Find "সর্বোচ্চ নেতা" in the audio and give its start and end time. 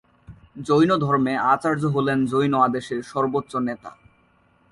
3.03-3.91